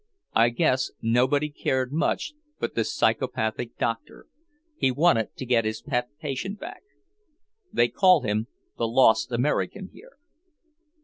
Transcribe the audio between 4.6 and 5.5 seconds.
he wanted to